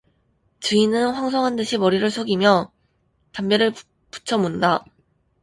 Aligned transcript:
주인은 0.61 1.11
황송한 1.11 1.57
듯이 1.57 1.77
머리를 1.77 2.09
숙이며 2.09 2.71
담배를 3.33 3.71
붙여 4.09 4.39
문다. 4.39 4.83